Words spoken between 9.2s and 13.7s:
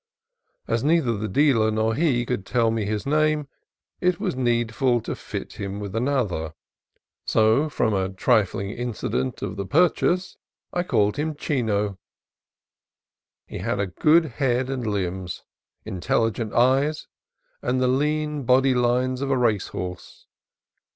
of the purchase, I called him Chino. He